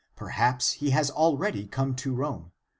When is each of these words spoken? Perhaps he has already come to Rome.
Perhaps 0.15 0.71
he 0.71 0.89
has 0.89 1.11
already 1.11 1.67
come 1.67 1.93
to 1.97 2.11
Rome. 2.11 2.53